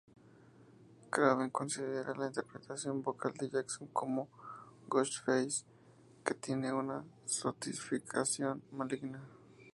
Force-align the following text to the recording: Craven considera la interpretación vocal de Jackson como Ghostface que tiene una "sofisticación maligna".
Craven 1.11 1.51
considera 1.51 2.15
la 2.15 2.25
interpretación 2.25 3.03
vocal 3.03 3.33
de 3.35 3.51
Jackson 3.51 3.87
como 3.93 4.29
Ghostface 4.87 5.63
que 6.25 6.33
tiene 6.33 6.73
una 6.73 7.05
"sofisticación 7.25 8.63
maligna". 8.71 9.21